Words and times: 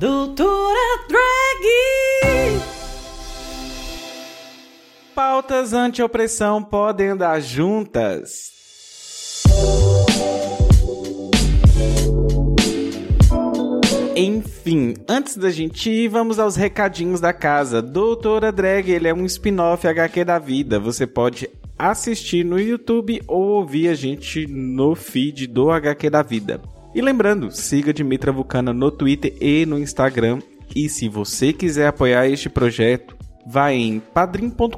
Doutora 0.00 1.04
Drag! 1.10 2.62
Pautas 5.14 5.74
anti-opressão 5.74 6.64
podem 6.64 7.08
andar 7.08 7.38
juntas. 7.42 8.50
Enfim, 14.16 14.94
antes 15.06 15.36
da 15.36 15.50
gente 15.50 15.90
ir, 15.90 16.08
vamos 16.08 16.38
aos 16.38 16.56
recadinhos 16.56 17.20
da 17.20 17.34
casa. 17.34 17.82
Doutora 17.82 18.50
Drag, 18.50 18.90
ele 18.90 19.06
é 19.06 19.12
um 19.12 19.26
spin-off 19.26 19.86
HQ 19.86 20.24
da 20.24 20.38
vida. 20.38 20.80
Você 20.80 21.06
pode 21.06 21.46
assistir 21.78 22.42
no 22.42 22.58
YouTube 22.58 23.20
ou 23.28 23.42
ouvir 23.48 23.88
a 23.88 23.94
gente 23.94 24.46
no 24.46 24.94
feed 24.94 25.46
do 25.46 25.70
HQ 25.70 26.08
da 26.08 26.22
vida. 26.22 26.79
E 26.94 27.00
lembrando, 27.00 27.50
siga 27.50 27.92
Dimitra 27.92 28.32
Vulcana 28.32 28.72
no 28.72 28.90
Twitter 28.90 29.34
e 29.40 29.64
no 29.64 29.78
Instagram. 29.78 30.40
E 30.74 30.88
se 30.88 31.08
você 31.08 31.52
quiser 31.52 31.86
apoiar 31.88 32.28
este 32.28 32.48
projeto, 32.48 33.16
vai 33.46 33.74
em 33.74 34.00
padrim.com.br 34.00 34.76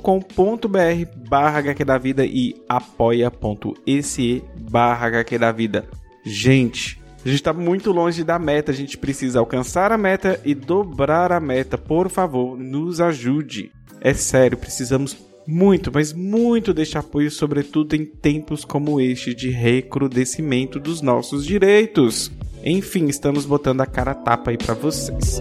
barra 1.29 1.59
HQ 1.59 1.85
da 1.85 1.99
vida 1.99 2.25
e 2.25 2.55
apoia.se 2.69 4.43
barra 4.71 5.07
HQ 5.07 5.39
da 5.39 5.53
vida. 5.53 5.89
Gente, 6.25 7.01
a 7.25 7.29
gente 7.29 7.37
está 7.37 7.53
muito 7.53 7.93
longe 7.93 8.25
da 8.25 8.39
meta, 8.39 8.73
a 8.73 8.75
gente 8.75 8.99
precisa 8.99 9.39
alcançar 9.39 9.93
a 9.93 9.99
meta 9.99 10.41
e 10.45 10.55
dobrar 10.55 11.33
a 11.33 11.41
meta. 11.41 11.79
Por 11.79 12.09
favor, 12.09 12.59
nos 12.59 13.01
ajude. 13.01 13.71
É 14.01 14.13
sério, 14.13 14.59
precisamos 14.59 15.17
muito, 15.47 15.91
mas 15.93 16.13
muito 16.13 16.73
deste 16.73 16.99
apoio, 16.99 17.31
sobretudo 17.31 17.95
em 17.95 18.05
tempos 18.05 18.65
como 18.65 19.01
este 19.01 19.35
de 19.35 19.51
recrudescimento 19.51 20.79
dos 20.79 21.01
nossos 21.01 21.45
direitos. 21.45 22.31
Enfim, 22.65 23.07
estamos 23.07 23.45
botando 23.45 23.81
a 23.81 23.87
cara 23.87 24.13
a 24.13 24.15
tapa 24.15 24.51
aí 24.51 24.57
para 24.57 24.75
vocês. 24.75 25.41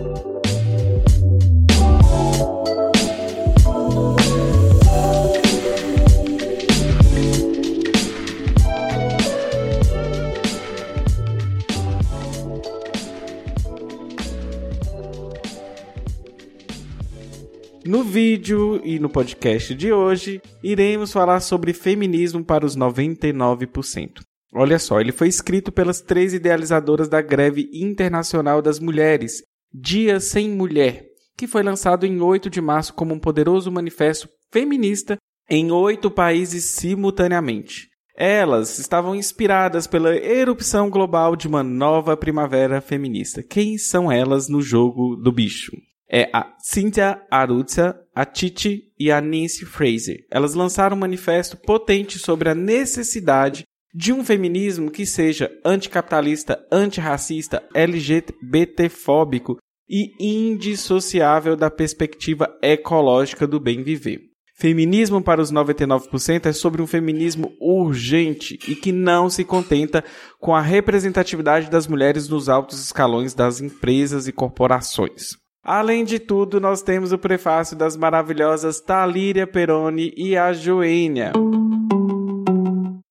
No 17.84 18.04
vídeo 18.04 18.80
e 18.84 19.00
no 19.00 19.10
podcast 19.10 19.74
de 19.74 19.92
hoje, 19.92 20.40
iremos 20.62 21.12
falar 21.12 21.40
sobre 21.40 21.74
feminismo 21.74 22.46
para 22.46 22.64
os 22.64 22.78
99%. 22.78 24.22
Olha 24.54 24.78
só, 24.78 25.02
ele 25.02 25.12
foi 25.12 25.28
escrito 25.28 25.72
pelas 25.72 26.00
três 26.00 26.32
idealizadoras 26.32 27.10
da 27.10 27.22
Greve 27.22 27.70
Internacional 27.74 28.62
das 28.62 28.80
Mulheres, 28.80 29.42
Dia 29.74 30.20
Sem 30.20 30.50
Mulher, 30.50 31.06
que 31.36 31.48
foi 31.48 31.64
lançado 31.64 32.06
em 32.06 32.22
8 32.22 32.52
de 32.52 32.62
março 32.62 32.94
como 32.94 33.16
um 33.16 33.20
poderoso 33.20 33.72
manifesto 33.72 34.30
feminista 34.52 35.18
em 35.50 35.72
oito 35.72 36.12
países 36.12 36.66
simultaneamente. 36.66 37.90
Elas 38.16 38.78
estavam 38.78 39.16
inspiradas 39.16 39.88
pela 39.88 40.16
erupção 40.16 40.88
global 40.88 41.36
de 41.36 41.48
uma 41.48 41.64
nova 41.64 42.16
primavera 42.16 42.80
feminista. 42.80 43.42
Quem 43.42 43.80
são 43.80 44.12
elas 44.12 44.48
no 44.48 44.62
jogo 44.62 45.16
do 45.16 45.32
bicho? 45.32 45.72
É 46.12 46.30
a 46.34 46.54
Cynthia 46.60 47.22
Arutza, 47.32 47.96
a 48.14 48.26
Titi 48.26 48.92
e 49.00 49.10
a 49.10 49.22
Nancy 49.22 49.66
Fraser. 49.66 50.26
Elas 50.30 50.54
lançaram 50.54 50.98
um 50.98 51.00
manifesto 51.00 51.56
potente 51.56 52.20
sobre 52.20 52.50
a 52.50 52.56
necessidade 52.56 53.64
de 53.94 54.12
um 54.12 54.24
feminismo 54.24 54.92
que 54.92 55.06
seja 55.06 55.50
anticapitalista, 55.66 56.60
antirracista, 56.72 57.64
LGBTfóbico 57.74 59.58
e 59.90 60.12
indissociável 60.20 61.56
da 61.56 61.70
perspectiva 61.70 62.50
ecológica 62.62 63.48
do 63.48 63.60
bem 63.60 63.82
viver. 63.82 64.32
Feminismo 64.56 65.22
para 65.24 65.42
os 65.42 65.52
99% 65.52 66.46
é 66.46 66.54
sobre 66.54 66.82
um 66.82 66.88
feminismo 66.88 67.52
urgente 67.60 68.60
e 68.68 68.76
que 68.76 68.92
não 68.92 69.30
se 69.30 69.44
contenta 69.44 70.04
com 70.40 70.54
a 70.54 70.62
representatividade 70.62 71.70
das 71.70 71.88
mulheres 71.88 72.30
nos 72.30 72.48
altos 72.48 72.80
escalões 72.80 73.34
das 73.34 73.60
empresas 73.60 74.28
e 74.28 74.32
corporações. 74.32 75.41
Além 75.64 76.04
de 76.04 76.18
tudo, 76.18 76.60
nós 76.60 76.82
temos 76.82 77.12
o 77.12 77.20
prefácio 77.20 77.78
das 77.78 77.96
maravilhosas 77.96 78.80
Talíria 78.82 79.46
Peroni 79.46 80.12
e 80.18 80.36
a 80.36 80.52
Joênia. 80.54 81.34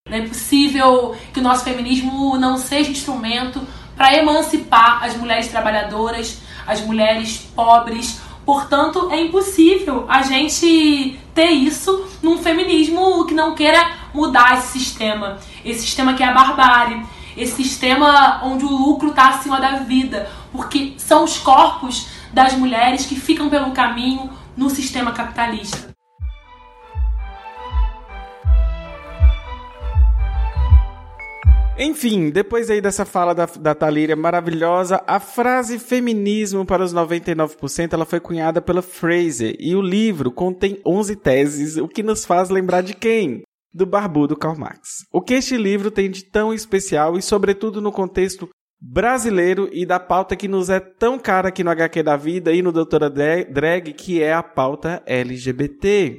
Não 0.09 0.17
é 0.17 0.23
possível 0.23 1.15
que 1.33 1.39
o 1.39 1.43
nosso 1.45 1.63
feminismo 1.63 2.37
não 2.39 2.59
seja 2.59 2.91
instrumento 2.91 3.61
para 3.97 4.17
emancipar 4.17 5.05
as 5.05 5.17
mulheres 5.17 5.47
trabalhadoras, 5.47 6.43
as 6.67 6.81
mulheres 6.81 7.39
pobres. 7.55 8.21
Portanto, 8.45 9.09
é 9.13 9.21
impossível 9.21 10.07
a 10.09 10.23
gente 10.23 11.21
ter 11.33 11.51
isso 11.51 12.05
num 12.21 12.39
feminismo 12.39 13.27
que 13.27 13.35
não 13.35 13.55
queira 13.55 13.93
mudar 14.13 14.59
esse 14.59 14.77
sistema. 14.77 15.39
Esse 15.65 15.83
sistema 15.83 16.15
que 16.15 16.23
é 16.25 16.27
a 16.27 16.33
barbárie. 16.33 17.01
Esse 17.37 17.63
sistema 17.63 18.41
onde 18.43 18.65
o 18.65 18.77
lucro 18.77 19.11
está 19.11 19.29
acima 19.29 19.61
da 19.61 19.77
vida. 19.77 20.29
Porque 20.51 20.95
são 20.97 21.23
os 21.23 21.39
corpos 21.39 22.19
das 22.33 22.55
mulheres 22.55 23.07
que 23.07 23.15
ficam 23.15 23.49
pelo 23.49 23.73
caminho 23.73 24.31
no 24.57 24.71
sistema 24.71 25.13
capitalista. 25.13 25.91
Enfim, 31.83 32.29
depois 32.29 32.69
aí 32.69 32.79
dessa 32.79 33.07
fala 33.07 33.35
da, 33.35 33.47
da 33.47 33.75
Thalíria 33.75 34.15
maravilhosa, 34.15 35.03
a 35.07 35.19
frase 35.19 35.79
feminismo 35.79 36.67
para 36.67 36.85
os 36.85 36.93
99% 36.93 37.95
ela 37.95 38.05
foi 38.05 38.21
cunhada 38.21 38.61
pela 38.61 38.83
Fraser 38.83 39.57
e 39.59 39.75
o 39.75 39.81
livro 39.81 40.31
contém 40.31 40.79
11 40.85 41.17
teses, 41.17 41.77
o 41.79 41.89
que 41.89 42.03
nos 42.03 42.27
faz 42.27 42.51
lembrar 42.51 42.83
de 42.83 42.93
quem? 42.93 43.45
Do 43.73 43.87
barbudo 43.87 44.37
Karl 44.37 44.59
Marx. 44.59 45.07
O 45.11 45.23
que 45.23 45.33
este 45.33 45.57
livro 45.57 45.91
tem 45.91 46.11
de 46.11 46.23
tão 46.23 46.53
especial 46.53 47.17
e 47.17 47.23
sobretudo 47.23 47.81
no 47.81 47.91
contexto 47.91 48.47
brasileiro 48.81 49.69
e 49.73 49.85
da 49.85 50.01
pauta 50.01 50.35
que 50.35 50.49
nos 50.49 50.71
é 50.71 50.81
tão 50.81 51.19
cara 51.19 51.49
aqui 51.49 51.63
no 51.63 51.71
HQ 51.71 52.03
da 52.03 52.17
Vida 52.17 52.53
e 52.53 52.63
no 52.63 52.73
Doutora 52.73 53.11
Drag, 53.11 53.93
que 53.93 54.23
é 54.23 54.33
a 54.33 54.43
pauta 54.43 55.03
LGBT. 55.07 56.19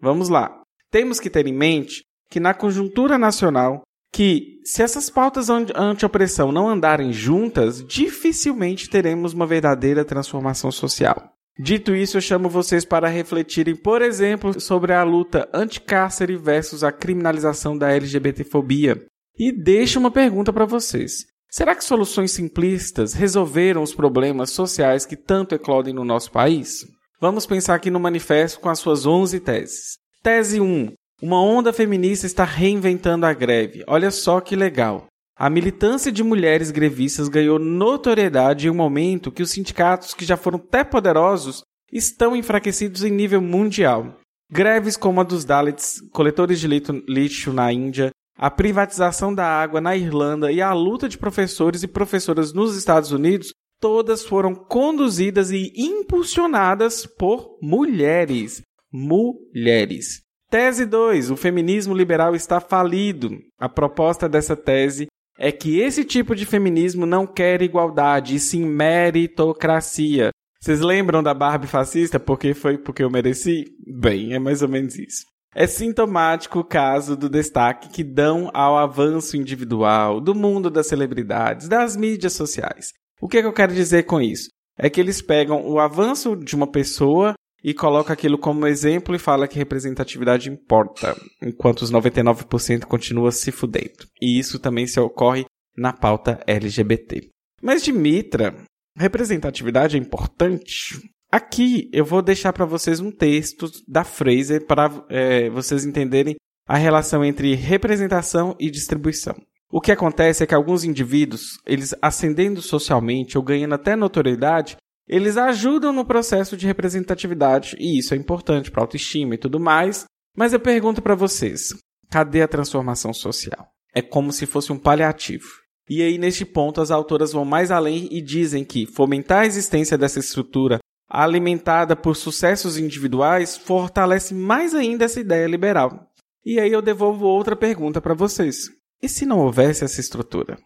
Vamos 0.00 0.28
lá. 0.28 0.62
Temos 0.90 1.20
que 1.20 1.28
ter 1.28 1.46
em 1.46 1.52
mente 1.52 2.04
que 2.30 2.40
na 2.40 2.54
conjuntura 2.54 3.18
nacional, 3.18 3.82
que 4.12 4.60
se 4.64 4.82
essas 4.82 5.10
pautas 5.10 5.48
anti-opressão 5.50 6.50
não 6.50 6.68
andarem 6.68 7.12
juntas, 7.12 7.84
dificilmente 7.84 8.88
teremos 8.88 9.34
uma 9.34 9.46
verdadeira 9.46 10.04
transformação 10.04 10.70
social. 10.72 11.32
Dito 11.58 11.94
isso, 11.94 12.16
eu 12.16 12.20
chamo 12.22 12.48
vocês 12.48 12.84
para 12.84 13.08
refletirem, 13.08 13.76
por 13.76 14.00
exemplo, 14.00 14.58
sobre 14.58 14.94
a 14.94 15.02
luta 15.02 15.48
anti-cárcere 15.52 16.36
versus 16.36 16.82
a 16.82 16.90
criminalização 16.90 17.76
da 17.76 17.92
LGBTfobia. 17.92 19.04
E 19.38 19.52
deixo 19.52 19.98
uma 19.98 20.10
pergunta 20.10 20.52
para 20.52 20.64
vocês. 20.64 21.26
Será 21.50 21.74
que 21.74 21.84
soluções 21.84 22.30
simplistas 22.30 23.12
resolveram 23.12 23.82
os 23.82 23.92
problemas 23.92 24.50
sociais 24.50 25.04
que 25.04 25.16
tanto 25.16 25.52
eclodem 25.52 25.92
no 25.92 26.04
nosso 26.04 26.30
país? 26.30 26.86
Vamos 27.20 27.44
pensar 27.44 27.74
aqui 27.74 27.90
no 27.90 27.98
manifesto 27.98 28.60
com 28.60 28.68
as 28.68 28.78
suas 28.78 29.04
11 29.04 29.40
teses. 29.40 29.98
Tese 30.22 30.60
1. 30.60 30.92
Uma 31.20 31.42
onda 31.42 31.72
feminista 31.72 32.24
está 32.24 32.44
reinventando 32.44 33.26
a 33.26 33.32
greve. 33.32 33.82
Olha 33.88 34.12
só 34.12 34.40
que 34.40 34.54
legal. 34.54 35.08
A 35.36 35.50
militância 35.50 36.12
de 36.12 36.22
mulheres 36.22 36.70
grevistas 36.70 37.26
ganhou 37.26 37.58
notoriedade 37.58 38.68
em 38.68 38.70
um 38.70 38.74
momento 38.74 39.32
que 39.32 39.42
os 39.42 39.50
sindicatos, 39.50 40.14
que 40.14 40.24
já 40.24 40.36
foram 40.36 40.58
até 40.58 40.84
poderosos, 40.84 41.64
estão 41.92 42.36
enfraquecidos 42.36 43.02
em 43.02 43.10
nível 43.10 43.40
mundial. 43.40 44.18
Greves 44.52 44.96
como 44.96 45.20
a 45.20 45.24
dos 45.24 45.44
Dalits, 45.44 46.00
coletores 46.12 46.60
de 46.60 46.68
lixo 46.68 47.52
na 47.52 47.72
Índia, 47.72 48.12
a 48.40 48.50
privatização 48.50 49.34
da 49.34 49.44
água 49.44 49.82
na 49.82 49.94
Irlanda 49.94 50.50
e 50.50 50.62
a 50.62 50.72
luta 50.72 51.06
de 51.06 51.18
professores 51.18 51.82
e 51.82 51.86
professoras 51.86 52.54
nos 52.54 52.74
Estados 52.74 53.12
Unidos, 53.12 53.52
todas 53.78 54.24
foram 54.24 54.54
conduzidas 54.54 55.50
e 55.50 55.70
impulsionadas 55.76 57.04
por 57.04 57.58
mulheres. 57.60 58.62
Mulheres. 58.90 60.22
Tese 60.50 60.86
2. 60.86 61.30
O 61.30 61.36
feminismo 61.36 61.92
liberal 61.92 62.34
está 62.34 62.60
falido. 62.60 63.38
A 63.58 63.68
proposta 63.68 64.26
dessa 64.26 64.56
tese 64.56 65.06
é 65.38 65.52
que 65.52 65.78
esse 65.78 66.02
tipo 66.02 66.34
de 66.34 66.46
feminismo 66.46 67.04
não 67.04 67.26
quer 67.26 67.60
igualdade, 67.60 68.36
e 68.36 68.40
sim 68.40 68.64
meritocracia. 68.64 70.30
Vocês 70.62 70.80
lembram 70.80 71.22
da 71.22 71.34
Barbie 71.34 71.66
fascista? 71.66 72.18
Porque 72.18 72.54
foi 72.54 72.78
porque 72.78 73.02
eu 73.02 73.10
mereci? 73.10 73.66
Bem, 73.86 74.32
é 74.32 74.38
mais 74.38 74.62
ou 74.62 74.68
menos 74.68 74.98
isso. 74.98 75.29
É 75.54 75.66
sintomático 75.66 76.60
o 76.60 76.64
caso 76.64 77.16
do 77.16 77.28
destaque 77.28 77.88
que 77.88 78.04
dão 78.04 78.50
ao 78.54 78.78
avanço 78.78 79.36
individual, 79.36 80.20
do 80.20 80.34
mundo 80.34 80.70
das 80.70 80.86
celebridades, 80.86 81.68
das 81.68 81.96
mídias 81.96 82.34
sociais. 82.34 82.92
O 83.20 83.28
que, 83.28 83.38
é 83.38 83.40
que 83.42 83.48
eu 83.48 83.52
quero 83.52 83.74
dizer 83.74 84.04
com 84.04 84.20
isso? 84.20 84.48
É 84.78 84.88
que 84.88 85.00
eles 85.00 85.20
pegam 85.20 85.66
o 85.66 85.78
avanço 85.78 86.36
de 86.36 86.54
uma 86.54 86.70
pessoa 86.70 87.34
e 87.62 87.74
colocam 87.74 88.12
aquilo 88.12 88.38
como 88.38 88.66
exemplo 88.66 89.14
e 89.14 89.18
fala 89.18 89.48
que 89.48 89.58
representatividade 89.58 90.48
importa, 90.48 91.16
enquanto 91.42 91.82
os 91.82 91.92
99% 91.92 92.84
continuam 92.84 93.30
se 93.30 93.52
fudendo. 93.52 94.06
E 94.20 94.38
isso 94.38 94.58
também 94.58 94.86
se 94.86 94.98
ocorre 94.98 95.44
na 95.76 95.92
pauta 95.92 96.40
LGBT. 96.46 97.28
Mas 97.60 97.82
Dimitra, 97.82 98.54
representatividade 98.96 99.96
é 99.96 100.00
importante? 100.00 100.98
Aqui 101.30 101.88
eu 101.92 102.04
vou 102.04 102.20
deixar 102.20 102.52
para 102.52 102.64
vocês 102.64 102.98
um 102.98 103.12
texto 103.12 103.70
da 103.86 104.02
Fraser 104.02 104.66
para 104.66 104.90
é, 105.08 105.48
vocês 105.48 105.84
entenderem 105.84 106.34
a 106.66 106.76
relação 106.76 107.24
entre 107.24 107.54
representação 107.54 108.56
e 108.58 108.68
distribuição. 108.68 109.36
O 109.70 109.80
que 109.80 109.92
acontece 109.92 110.42
é 110.42 110.46
que 110.46 110.54
alguns 110.54 110.82
indivíduos, 110.82 111.58
eles 111.64 111.94
ascendendo 112.02 112.60
socialmente 112.60 113.38
ou 113.38 113.44
ganhando 113.44 113.76
até 113.76 113.94
notoriedade, 113.94 114.76
eles 115.08 115.36
ajudam 115.36 115.92
no 115.92 116.04
processo 116.04 116.56
de 116.56 116.66
representatividade 116.66 117.76
e 117.78 117.98
isso 117.98 118.12
é 118.12 118.16
importante 118.16 118.68
para 118.68 118.82
autoestima 118.82 119.36
e 119.36 119.38
tudo 119.38 119.60
mais. 119.60 120.04
Mas 120.36 120.52
eu 120.52 120.58
pergunto 120.58 121.00
para 121.00 121.14
vocês, 121.14 121.72
cadê 122.10 122.42
a 122.42 122.48
transformação 122.48 123.12
social? 123.12 123.68
É 123.94 124.02
como 124.02 124.32
se 124.32 124.46
fosse 124.46 124.72
um 124.72 124.78
paliativo. 124.78 125.46
E 125.88 126.02
aí, 126.02 126.18
neste 126.18 126.44
ponto, 126.44 126.80
as 126.80 126.90
autoras 126.90 127.32
vão 127.32 127.44
mais 127.44 127.70
além 127.70 128.08
e 128.10 128.20
dizem 128.20 128.64
que 128.64 128.86
fomentar 128.86 129.40
a 129.40 129.46
existência 129.46 129.98
dessa 129.98 130.20
estrutura 130.20 130.78
alimentada 131.10 131.96
por 131.96 132.14
sucessos 132.14 132.78
individuais 132.78 133.56
fortalece 133.56 134.32
mais 134.32 134.74
ainda 134.74 135.04
essa 135.04 135.20
ideia 135.20 135.46
liberal. 135.46 136.06
E 136.46 136.60
aí 136.60 136.72
eu 136.72 136.80
devolvo 136.80 137.26
outra 137.26 137.56
pergunta 137.56 138.00
para 138.00 138.14
vocês. 138.14 138.70
E 139.02 139.08
se 139.08 139.26
não 139.26 139.40
houvesse 139.40 139.84
essa 139.84 140.00
estrutura? 140.00 140.56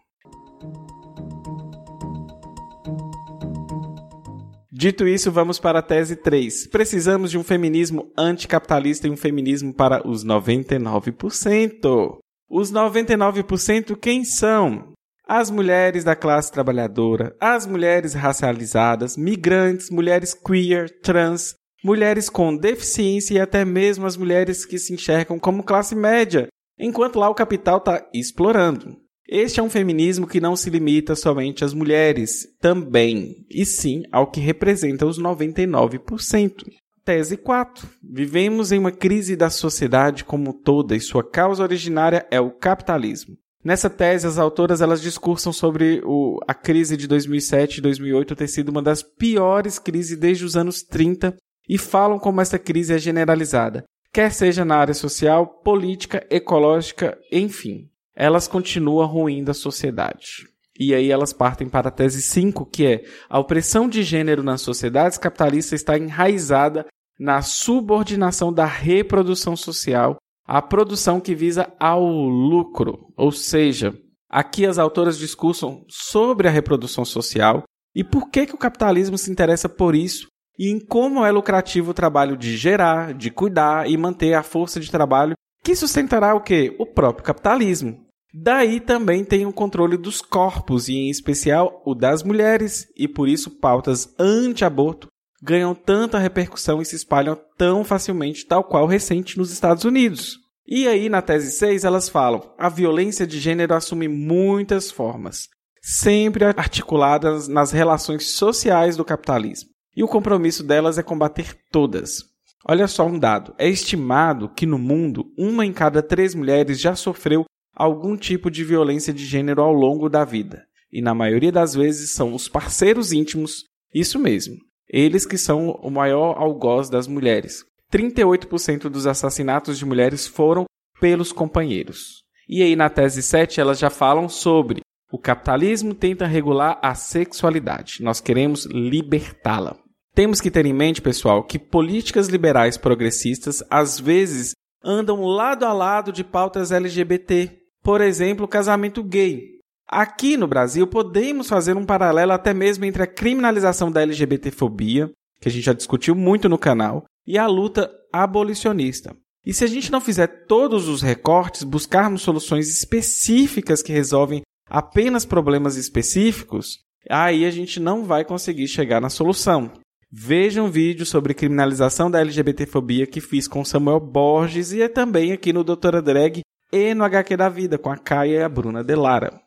Dito 4.71 5.07
isso, 5.07 5.31
vamos 5.31 5.57
para 5.57 5.79
a 5.79 5.81
tese 5.81 6.17
3. 6.17 6.67
Precisamos 6.67 7.31
de 7.31 7.37
um 7.37 7.43
feminismo 7.43 8.11
anticapitalista 8.17 9.07
e 9.07 9.09
um 9.09 9.17
feminismo 9.17 9.73
para 9.73 10.05
os 10.07 10.25
99%. 10.25 12.17
Os 12.49 12.71
99% 12.71 13.95
quem 13.95 14.23
são? 14.23 14.94
As 15.27 15.49
mulheres 15.49 16.03
da 16.03 16.15
classe 16.15 16.51
trabalhadora, 16.51 17.35
as 17.39 17.65
mulheres 17.65 18.13
racializadas, 18.13 19.17
migrantes, 19.17 19.89
mulheres 19.89 20.35
queer, 20.35 20.87
trans, 21.01 21.55
mulheres 21.83 22.29
com 22.29 22.55
deficiência 22.55 23.33
e 23.33 23.39
até 23.39 23.65
mesmo 23.65 24.05
as 24.05 24.15
mulheres 24.15 24.65
que 24.65 24.77
se 24.77 24.93
enxergam 24.93 25.39
como 25.39 25.63
classe 25.63 25.95
média, 25.95 26.47
enquanto 26.77 27.17
lá 27.17 27.27
o 27.27 27.33
capital 27.33 27.79
está 27.79 28.07
explorando. 28.13 28.97
Este 29.27 29.59
é 29.59 29.63
um 29.63 29.69
feminismo 29.69 30.27
que 30.27 30.39
não 30.39 30.55
se 30.55 30.69
limita 30.69 31.15
somente 31.15 31.65
às 31.65 31.73
mulheres, 31.73 32.47
também, 32.61 33.47
e 33.49 33.65
sim 33.65 34.03
ao 34.11 34.29
que 34.29 34.39
representa 34.39 35.07
os 35.07 35.19
99%. 35.19 36.65
Tese 37.03 37.35
4. 37.35 37.87
Vivemos 38.03 38.71
em 38.71 38.77
uma 38.77 38.91
crise 38.91 39.35
da 39.35 39.49
sociedade 39.49 40.23
como 40.23 40.53
toda 40.53 40.95
e 40.95 40.99
sua 40.99 41.23
causa 41.23 41.63
originária 41.63 42.27
é 42.29 42.39
o 42.39 42.51
capitalismo. 42.51 43.35
Nessa 43.65 43.89
tese, 43.89 44.27
as 44.27 44.37
autoras 44.37 44.79
elas 44.79 45.01
discursam 45.01 45.51
sobre 45.51 46.01
o, 46.05 46.39
a 46.47 46.53
crise 46.53 46.95
de 46.95 47.07
2007 47.07 47.79
e 47.79 47.81
2008 47.81 48.35
ter 48.35 48.47
sido 48.47 48.69
uma 48.69 48.81
das 48.81 49.01
piores 49.01 49.79
crises 49.79 50.17
desde 50.17 50.45
os 50.45 50.55
anos 50.55 50.83
30 50.83 51.35
e 51.67 51.77
falam 51.77 52.19
como 52.19 52.39
essa 52.39 52.59
crise 52.59 52.93
é 52.93 52.99
generalizada, 52.99 53.83
quer 54.13 54.31
seja 54.31 54.63
na 54.63 54.77
área 54.77 54.93
social, 54.93 55.47
política, 55.63 56.23
ecológica, 56.29 57.17
enfim 57.31 57.89
elas 58.15 58.47
continuam 58.47 59.05
ruindo 59.05 59.51
a 59.51 59.53
sociedade. 59.53 60.47
E 60.79 60.93
aí 60.93 61.11
elas 61.11 61.33
partem 61.33 61.67
para 61.67 61.89
a 61.89 61.91
tese 61.91 62.21
5, 62.21 62.65
que 62.65 62.85
é 62.85 63.03
a 63.29 63.39
opressão 63.39 63.87
de 63.87 64.03
gênero 64.03 64.41
nas 64.41 64.61
sociedades 64.61 65.17
capitalistas 65.17 65.81
está 65.81 65.97
enraizada 65.97 66.85
na 67.19 67.41
subordinação 67.41 68.51
da 68.51 68.65
reprodução 68.65 69.55
social 69.55 70.17
à 70.45 70.61
produção 70.61 71.19
que 71.19 71.33
visa 71.33 71.71
ao 71.79 72.05
lucro. 72.05 73.11
Ou 73.17 73.31
seja, 73.31 73.97
aqui 74.29 74.65
as 74.65 74.77
autoras 74.77 75.17
discursam 75.17 75.85
sobre 75.89 76.47
a 76.47 76.51
reprodução 76.51 77.03
social 77.03 77.63
e 77.95 78.03
por 78.03 78.29
que, 78.29 78.45
que 78.45 78.55
o 78.55 78.59
capitalismo 78.59 79.17
se 79.17 79.31
interessa 79.31 79.69
por 79.69 79.95
isso 79.95 80.27
e 80.57 80.69
em 80.69 80.79
como 80.79 81.25
é 81.25 81.31
lucrativo 81.31 81.91
o 81.91 81.93
trabalho 81.93 82.37
de 82.37 82.55
gerar, 82.55 83.13
de 83.13 83.29
cuidar 83.29 83.89
e 83.89 83.97
manter 83.97 84.33
a 84.33 84.43
força 84.43 84.79
de 84.79 84.91
trabalho 84.91 85.35
que 85.63 85.75
sustentará 85.75 86.35
o 86.35 86.41
que? 86.41 86.75
O 86.77 86.85
próprio 86.85 87.25
capitalismo. 87.25 88.05
Daí 88.33 88.79
também 88.79 89.23
tem 89.23 89.45
o 89.45 89.53
controle 89.53 89.97
dos 89.97 90.21
corpos, 90.21 90.89
e 90.89 90.93
em 90.93 91.09
especial 91.09 91.81
o 91.85 91.95
das 91.95 92.21
mulheres, 92.21 92.85
e 92.95 93.07
por 93.07 93.29
isso 93.29 93.49
pautas 93.49 94.13
anti-aborto 94.19 95.07
ganham 95.41 95.75
tanta 95.75 96.19
repercussão 96.19 96.81
e 96.81 96.85
se 96.85 96.95
espalham 96.95 97.39
tão 97.57 97.83
facilmente, 97.83 98.45
tal 98.45 98.63
qual 98.63 98.85
recente 98.85 99.37
nos 99.37 99.51
Estados 99.51 99.83
Unidos. 99.83 100.37
E 100.67 100.87
aí, 100.87 101.09
na 101.09 101.21
tese 101.21 101.51
6, 101.51 101.83
elas 101.83 102.09
falam: 102.09 102.53
a 102.57 102.69
violência 102.69 103.27
de 103.27 103.39
gênero 103.39 103.75
assume 103.75 104.07
muitas 104.07 104.89
formas, 104.89 105.47
sempre 105.81 106.45
articuladas 106.45 107.47
nas 107.47 107.71
relações 107.71 108.29
sociais 108.31 108.97
do 108.97 109.05
capitalismo. 109.05 109.69
E 109.95 110.03
o 110.03 110.07
compromisso 110.07 110.63
delas 110.63 110.97
é 110.97 111.03
combater 111.03 111.55
todas. 111.71 112.23
Olha 112.67 112.87
só 112.87 113.05
um 113.05 113.19
dado: 113.19 113.53
é 113.59 113.69
estimado 113.69 114.49
que 114.49 114.65
no 114.65 114.79
mundo, 114.79 115.25
uma 115.37 115.65
em 115.65 115.71
cada 115.71 116.01
três 116.01 116.33
mulheres 116.33 116.79
já 116.79 116.95
sofreu 116.95 117.45
algum 117.75 118.17
tipo 118.17 118.49
de 118.49 118.63
violência 118.63 119.13
de 119.13 119.25
gênero 119.25 119.61
ao 119.61 119.71
longo 119.71 120.09
da 120.09 120.25
vida. 120.25 120.65
E 120.91 121.01
na 121.01 121.13
maioria 121.13 121.51
das 121.51 121.75
vezes 121.75 122.11
são 122.11 122.33
os 122.33 122.47
parceiros 122.47 123.11
íntimos, 123.11 123.65
isso 123.93 124.17
mesmo, 124.17 124.55
eles 124.89 125.25
que 125.25 125.37
são 125.37 125.69
o 125.69 125.89
maior 125.89 126.37
algoz 126.37 126.89
das 126.89 127.07
mulheres. 127.07 127.63
38% 127.91 128.89
dos 128.89 129.05
assassinatos 129.07 129.77
de 129.77 129.85
mulheres 129.85 130.27
foram 130.27 130.65
pelos 130.99 131.31
companheiros. 131.31 132.23
E 132.47 132.61
aí 132.61 132.75
na 132.75 132.89
tese 132.89 133.21
7 133.21 133.59
elas 133.59 133.79
já 133.79 133.89
falam 133.89 134.29
sobre 134.29 134.81
o 135.11 135.17
capitalismo 135.17 135.93
tenta 135.93 136.25
regular 136.25 136.79
a 136.81 136.93
sexualidade. 136.93 138.01
Nós 138.01 138.19
queremos 138.19 138.65
libertá-la. 138.65 139.77
Temos 140.13 140.41
que 140.41 140.49
ter 140.49 140.65
em 140.65 140.73
mente, 140.73 141.01
pessoal, 141.01 141.43
que 141.43 141.59
políticas 141.59 142.27
liberais 142.27 142.77
progressistas 142.77 143.63
às 143.69 143.99
vezes 143.99 144.53
andam 144.83 145.23
lado 145.23 145.65
a 145.65 145.73
lado 145.73 146.11
de 146.11 146.23
pautas 146.23 146.71
LGBT, 146.71 147.57
por 147.83 148.01
exemplo, 148.01 148.47
casamento 148.47 149.03
gay. 149.03 149.54
Aqui 149.87 150.35
no 150.35 150.47
Brasil, 150.47 150.87
podemos 150.87 151.47
fazer 151.47 151.77
um 151.77 151.85
paralelo 151.85 152.31
até 152.31 152.53
mesmo 152.53 152.85
entre 152.85 153.03
a 153.03 153.07
criminalização 153.07 153.91
da 153.91 154.01
LGBTfobia, 154.01 155.11
que 155.39 155.47
a 155.47 155.51
gente 155.51 155.65
já 155.65 155.73
discutiu 155.73 156.15
muito 156.15 156.49
no 156.49 156.57
canal, 156.57 157.05
e 157.25 157.37
a 157.37 157.45
luta 157.47 157.91
abolicionista. 158.11 159.15
E 159.45 159.53
se 159.53 159.63
a 159.63 159.67
gente 159.67 159.91
não 159.91 160.01
fizer 160.01 160.45
todos 160.47 160.87
os 160.87 161.03
recortes, 161.03 161.63
buscarmos 161.63 162.23
soluções 162.23 162.67
específicas 162.67 163.83
que 163.83 163.93
resolvem 163.93 164.41
apenas 164.67 165.23
problemas 165.23 165.75
específicos, 165.75 166.79
aí 167.07 167.45
a 167.45 167.51
gente 167.51 167.79
não 167.79 168.03
vai 168.03 168.25
conseguir 168.25 168.67
chegar 168.67 168.99
na 168.99 169.09
solução. 169.09 169.71
Veja 170.11 170.63
um 170.63 170.69
vídeo 170.69 171.05
sobre 171.05 171.33
criminalização 171.33 172.09
da 172.09 172.21
LGBTfobia 172.21 173.05
que 173.05 173.21
fiz 173.21 173.47
com 173.47 173.63
Samuel 173.65 173.99
Borges 173.99 174.71
e 174.71 174.81
é 174.81 174.87
também 174.87 175.31
aqui 175.31 175.53
no 175.53 175.63
Doutora 175.63 176.01
Drag 176.01 176.41
e 176.71 176.93
no 176.95 177.03
HQ 177.03 177.37
da 177.37 177.49
Vida, 177.49 177.77
com 177.77 177.91
a 177.91 177.97
Caia 177.97 178.39
e 178.39 178.43
a 178.43 178.49
Bruna 178.49 178.83
Delara. 178.83 179.44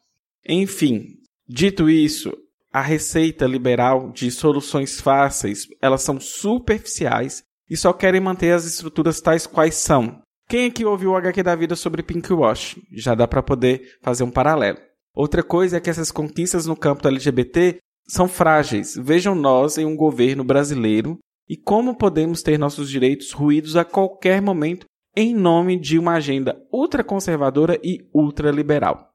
Enfim, 0.49 1.19
dito 1.47 1.91
isso, 1.91 2.33
a 2.73 2.81
receita 2.81 3.47
liberal 3.47 4.11
de 4.11 4.31
soluções 4.31 5.01
fáceis, 5.01 5.67
elas 5.81 6.03
são 6.03 6.19
superficiais 6.19 7.43
e 7.69 7.77
só 7.77 7.93
querem 7.93 8.21
manter 8.21 8.53
as 8.53 8.65
estruturas 8.65 9.21
tais 9.21 9.47
quais 9.47 9.75
são. 9.75 10.23
Quem 10.49 10.67
aqui 10.67 10.85
ouviu 10.85 11.11
o 11.11 11.17
HQ 11.17 11.43
da 11.43 11.55
vida 11.55 11.77
sobre 11.77 12.03
Pinkwash? 12.03 12.81
Já 12.93 13.15
dá 13.15 13.29
para 13.29 13.43
poder 13.43 13.99
fazer 14.03 14.25
um 14.25 14.31
paralelo. 14.31 14.79
Outra 15.15 15.43
coisa 15.43 15.77
é 15.77 15.81
que 15.81 15.91
essas 15.91 16.11
conquistas 16.11 16.65
no 16.65 16.75
campo 16.75 17.03
do 17.03 17.09
LGBT 17.09 17.77
são 18.09 18.27
frágeis. 18.27 18.97
Vejam 18.97 19.35
nós 19.35 19.77
em 19.77 19.85
um 19.85 19.95
governo 19.95 20.43
brasileiro 20.43 21.19
e 21.47 21.57
como 21.57 21.95
podemos 21.95 22.43
ter 22.43 22.59
nossos 22.59 22.89
direitos 22.89 23.33
ruídos 23.33 23.77
a 23.77 23.85
qualquer 23.85 24.41
momento 24.41 24.87
em 25.15 25.35
nome 25.35 25.79
de 25.79 25.99
uma 25.99 26.15
agenda 26.15 26.57
ultraconservadora 26.73 27.79
e 27.83 28.09
ultraliberal. 28.15 29.11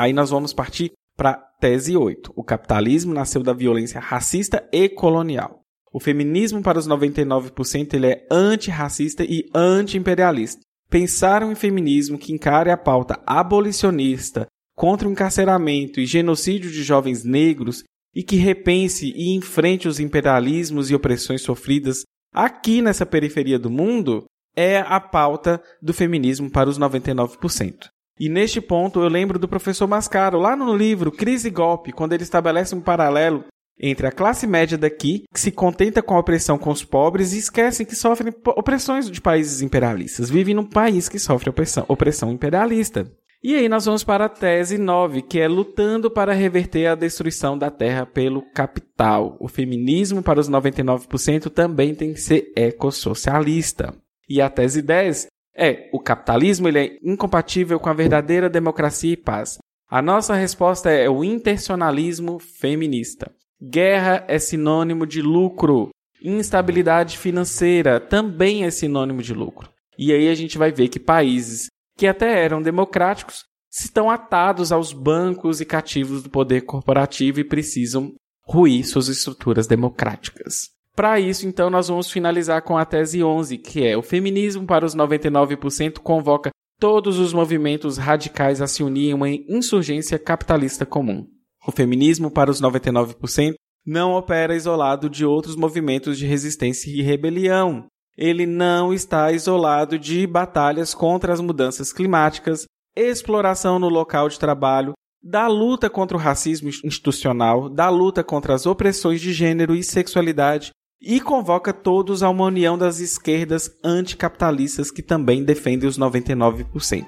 Aí 0.00 0.14
nós 0.14 0.30
vamos 0.30 0.54
partir 0.54 0.92
para 1.14 1.34
tese 1.34 1.94
8. 1.94 2.32
O 2.34 2.42
capitalismo 2.42 3.12
nasceu 3.12 3.42
da 3.42 3.52
violência 3.52 4.00
racista 4.00 4.66
e 4.72 4.88
colonial. 4.88 5.60
O 5.92 6.00
feminismo 6.00 6.62
para 6.62 6.78
os 6.78 6.88
99% 6.88 7.92
ele 7.92 8.06
é 8.06 8.26
antirracista 8.30 9.22
e 9.22 9.44
anti-imperialista. 9.54 10.62
Pensaram 10.88 11.52
em 11.52 11.54
feminismo 11.54 12.16
que 12.16 12.32
encare 12.32 12.70
a 12.70 12.78
pauta 12.78 13.22
abolicionista 13.26 14.46
contra 14.74 15.06
o 15.06 15.12
encarceramento 15.12 16.00
e 16.00 16.06
genocídio 16.06 16.70
de 16.70 16.82
jovens 16.82 17.22
negros 17.22 17.84
e 18.14 18.22
que 18.22 18.36
repense 18.36 19.12
e 19.14 19.36
enfrente 19.36 19.86
os 19.86 20.00
imperialismos 20.00 20.90
e 20.90 20.94
opressões 20.94 21.42
sofridas 21.42 22.04
aqui 22.32 22.80
nessa 22.80 23.04
periferia 23.04 23.58
do 23.58 23.68
mundo 23.68 24.24
é 24.56 24.78
a 24.78 24.98
pauta 24.98 25.62
do 25.82 25.92
feminismo 25.92 26.50
para 26.50 26.70
os 26.70 26.78
99%. 26.78 27.90
E 28.20 28.28
neste 28.28 28.60
ponto 28.60 29.00
eu 29.00 29.08
lembro 29.08 29.38
do 29.38 29.48
professor 29.48 29.88
Mascaro, 29.88 30.38
lá 30.38 30.54
no 30.54 30.76
livro 30.76 31.10
Crise 31.10 31.48
e 31.48 31.50
Golpe, 31.50 31.90
quando 31.90 32.12
ele 32.12 32.22
estabelece 32.22 32.74
um 32.74 32.80
paralelo 32.82 33.46
entre 33.80 34.06
a 34.06 34.12
classe 34.12 34.46
média 34.46 34.76
daqui, 34.76 35.24
que 35.32 35.40
se 35.40 35.50
contenta 35.50 36.02
com 36.02 36.14
a 36.14 36.18
opressão 36.18 36.58
com 36.58 36.70
os 36.70 36.84
pobres 36.84 37.32
e 37.32 37.38
esquecem 37.38 37.86
que 37.86 37.96
sofrem 37.96 38.30
opressões 38.48 39.10
de 39.10 39.22
países 39.22 39.62
imperialistas, 39.62 40.28
vivem 40.28 40.54
num 40.54 40.68
país 40.68 41.08
que 41.08 41.18
sofre 41.18 41.48
opressão, 41.48 41.86
opressão 41.88 42.30
imperialista. 42.30 43.10
E 43.42 43.54
aí 43.54 43.70
nós 43.70 43.86
vamos 43.86 44.04
para 44.04 44.26
a 44.26 44.28
tese 44.28 44.76
9, 44.76 45.22
que 45.22 45.40
é 45.40 45.48
lutando 45.48 46.10
para 46.10 46.34
reverter 46.34 46.88
a 46.88 46.94
destruição 46.94 47.56
da 47.56 47.70
terra 47.70 48.04
pelo 48.04 48.42
capital. 48.52 49.38
O 49.40 49.48
feminismo 49.48 50.22
para 50.22 50.38
os 50.38 50.50
99% 50.50 51.48
também 51.48 51.94
tem 51.94 52.12
que 52.12 52.20
ser 52.20 52.52
ecossocialista. 52.54 53.94
E 54.28 54.42
a 54.42 54.50
tese 54.50 54.82
10 54.82 55.26
é, 55.56 55.88
o 55.92 56.00
capitalismo 56.00 56.68
ele 56.68 56.78
é 56.78 56.98
incompatível 57.02 57.78
com 57.78 57.88
a 57.88 57.94
verdadeira 57.94 58.48
democracia 58.48 59.12
e 59.12 59.16
paz. 59.16 59.58
A 59.88 60.00
nossa 60.00 60.34
resposta 60.34 60.90
é 60.90 61.08
o 61.08 61.24
intencionalismo 61.24 62.38
feminista. 62.38 63.32
Guerra 63.60 64.24
é 64.28 64.38
sinônimo 64.38 65.06
de 65.06 65.20
lucro. 65.20 65.90
Instabilidade 66.22 67.18
financeira 67.18 67.98
também 67.98 68.64
é 68.64 68.70
sinônimo 68.70 69.22
de 69.22 69.34
lucro. 69.34 69.68
E 69.98 70.12
aí 70.12 70.28
a 70.28 70.34
gente 70.34 70.56
vai 70.56 70.70
ver 70.70 70.88
que 70.88 71.00
países 71.00 71.68
que 72.00 72.06
até 72.06 72.42
eram 72.42 72.62
democráticos, 72.62 73.44
estão 73.70 74.10
atados 74.10 74.72
aos 74.72 74.90
bancos 74.90 75.60
e 75.60 75.66
cativos 75.66 76.22
do 76.22 76.30
poder 76.30 76.62
corporativo 76.62 77.40
e 77.40 77.44
precisam 77.44 78.14
ruir 78.42 78.86
suas 78.86 79.08
estruturas 79.08 79.66
democráticas. 79.66 80.70
Para 80.96 81.20
isso, 81.20 81.46
então, 81.46 81.70
nós 81.70 81.88
vamos 81.88 82.10
finalizar 82.10 82.62
com 82.62 82.76
a 82.76 82.84
tese 82.84 83.22
11, 83.22 83.58
que 83.58 83.86
é 83.86 83.96
o 83.96 84.02
feminismo 84.02 84.66
para 84.66 84.84
os 84.84 84.94
99% 84.94 86.00
convoca 86.00 86.50
todos 86.78 87.18
os 87.18 87.32
movimentos 87.32 87.96
radicais 87.96 88.60
a 88.60 88.66
se 88.66 88.82
unir 88.82 89.10
em 89.10 89.14
uma 89.14 89.28
insurgência 89.28 90.18
capitalista 90.18 90.84
comum. 90.84 91.26
O 91.66 91.72
feminismo 91.72 92.30
para 92.30 92.50
os 92.50 92.60
99% 92.60 93.54
não 93.86 94.12
opera 94.12 94.54
isolado 94.54 95.08
de 95.08 95.24
outros 95.24 95.56
movimentos 95.56 96.18
de 96.18 96.26
resistência 96.26 96.90
e 96.90 97.02
rebelião 97.02 97.86
ele 98.20 98.44
não 98.44 98.92
está 98.92 99.32
isolado 99.32 99.98
de 99.98 100.26
batalhas 100.26 100.92
contra 100.94 101.32
as 101.32 101.40
mudanças 101.40 101.90
climáticas, 101.90 102.66
exploração 102.94 103.78
no 103.78 103.88
local 103.88 104.28
de 104.28 104.38
trabalho, 104.38 104.92
da 105.22 105.46
luta 105.46 105.88
contra 105.88 106.18
o 106.18 106.20
racismo 106.20 106.68
institucional, 106.84 107.70
da 107.70 107.88
luta 107.88 108.22
contra 108.22 108.54
as 108.54 108.66
opressões 108.66 109.22
de 109.22 109.32
gênero 109.32 109.74
e 109.74 109.82
sexualidade 109.82 110.70
e 111.00 111.18
convoca 111.18 111.72
todos 111.72 112.22
a 112.22 112.28
uma 112.28 112.44
união 112.44 112.76
das 112.76 113.00
esquerdas 113.00 113.74
anticapitalistas 113.82 114.90
que 114.90 115.02
também 115.02 115.42
defendem 115.42 115.88
os 115.88 115.98
99%. 115.98 117.06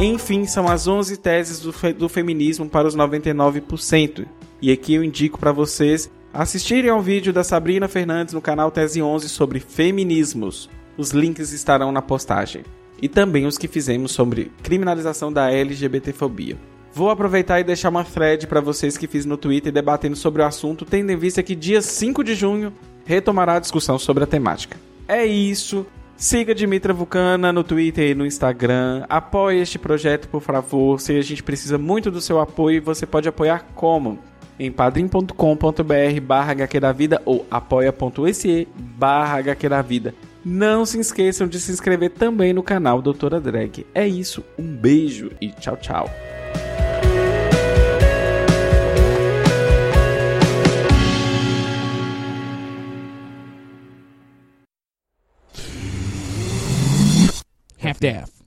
Enfim, 0.00 0.46
são 0.46 0.68
as 0.68 0.86
11 0.86 1.16
teses 1.16 1.58
do, 1.58 1.72
fe 1.72 1.92
do 1.92 2.08
feminismo 2.08 2.68
para 2.68 2.86
os 2.86 2.94
99%. 2.94 4.26
E 4.60 4.70
aqui 4.70 4.94
eu 4.94 5.02
indico 5.02 5.38
para 5.38 5.50
vocês 5.50 6.08
assistirem 6.32 6.90
ao 6.90 7.00
vídeo 7.00 7.32
da 7.32 7.42
Sabrina 7.42 7.88
Fernandes 7.88 8.34
no 8.34 8.40
canal 8.40 8.70
Tese 8.70 9.02
11 9.02 9.28
sobre 9.28 9.60
feminismos. 9.60 10.68
Os 10.96 11.10
links 11.10 11.52
estarão 11.52 11.92
na 11.92 12.02
postagem. 12.02 12.64
E 13.00 13.08
também 13.08 13.46
os 13.46 13.56
que 13.56 13.68
fizemos 13.68 14.12
sobre 14.12 14.50
criminalização 14.62 15.32
da 15.32 15.50
LGBTfobia. 15.50 16.56
Vou 16.92 17.10
aproveitar 17.10 17.60
e 17.60 17.64
deixar 17.64 17.90
uma 17.90 18.02
thread 18.02 18.46
para 18.46 18.60
vocês 18.60 18.96
que 18.96 19.06
fiz 19.06 19.24
no 19.24 19.36
Twitter 19.36 19.72
debatendo 19.72 20.16
sobre 20.16 20.42
o 20.42 20.44
assunto, 20.44 20.84
tendo 20.84 21.10
em 21.12 21.16
vista 21.16 21.42
que 21.42 21.54
dia 21.54 21.80
5 21.80 22.24
de 22.24 22.34
junho 22.34 22.72
retomará 23.04 23.54
a 23.54 23.60
discussão 23.60 23.98
sobre 23.98 24.24
a 24.24 24.26
temática. 24.26 24.76
É 25.06 25.24
isso. 25.24 25.86
Siga 26.16 26.52
Dimitra 26.52 26.92
Vulcana 26.92 27.52
no 27.52 27.62
Twitter 27.62 28.10
e 28.10 28.14
no 28.14 28.26
Instagram. 28.26 29.04
Apoie 29.08 29.60
este 29.60 29.78
projeto, 29.78 30.28
por 30.28 30.42
favor. 30.42 31.00
Se 31.00 31.16
a 31.16 31.22
gente 31.22 31.44
precisa 31.44 31.78
muito 31.78 32.10
do 32.10 32.20
seu 32.20 32.40
apoio, 32.40 32.82
você 32.82 33.06
pode 33.06 33.28
apoiar 33.28 33.64
como? 33.76 34.18
Em 34.58 34.72
padrim.com.br 34.72 36.20
barra 36.22 36.54
da 36.54 36.92
Vida 36.92 37.22
ou 37.24 37.46
apoia.se 37.50 38.68
barra 38.76 39.40
da 39.42 39.82
Vida. 39.82 40.14
Não 40.44 40.86
se 40.86 40.98
esqueçam 40.98 41.46
de 41.46 41.60
se 41.60 41.72
inscrever 41.72 42.10
também 42.10 42.52
no 42.52 42.62
canal 42.62 43.02
Doutora 43.02 43.40
Drag. 43.40 43.86
É 43.94 44.06
isso, 44.06 44.44
um 44.58 44.64
beijo 44.64 45.30
e 45.40 45.50
tchau, 45.50 45.76
tchau. 45.76 46.10
half-deaf. 57.88 58.37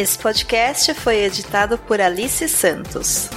Esse 0.00 0.16
podcast 0.16 0.94
foi 0.94 1.24
editado 1.24 1.76
por 1.76 2.00
Alice 2.00 2.48
Santos. 2.48 3.28